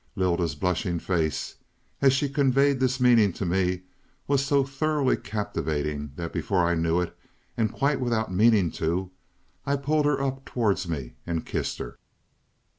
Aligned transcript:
Lylda's 0.15 0.55
blushing 0.55 0.97
face, 0.97 1.57
as 2.01 2.11
she 2.11 2.27
conveyed 2.27 2.79
this 2.79 2.99
meaning 2.99 3.31
to 3.33 3.45
me, 3.45 3.83
was 4.27 4.43
so 4.43 4.63
thoroughly 4.63 5.15
captivating, 5.15 6.11
that 6.15 6.33
before 6.33 6.65
I 6.67 6.73
knew 6.73 6.99
it, 6.99 7.15
and 7.55 7.71
quite 7.71 7.99
without 8.01 8.33
meaning 8.33 8.71
to, 8.81 9.11
I 9.63 9.75
pulled 9.75 10.07
her 10.07 10.19
up 10.19 10.43
towards 10.43 10.87
me 10.87 11.17
and 11.27 11.45
kissed 11.45 11.77
her. 11.77 11.99